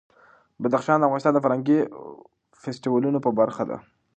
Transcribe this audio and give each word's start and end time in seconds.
بدخشان 0.61 0.97
د 0.99 1.03
افغانستان 1.07 1.33
د 1.35 1.39
فرهنګي 1.45 1.79
فستیوالونو 2.61 3.17
برخه 3.39 3.63
ده. 3.69 3.77